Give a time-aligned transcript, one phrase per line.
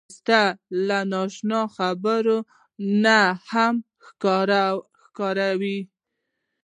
[0.03, 0.23] ښایست
[0.87, 2.37] له نا اشنا خبرو
[3.03, 3.19] نه
[3.51, 3.75] هم
[4.49, 5.79] راښکاري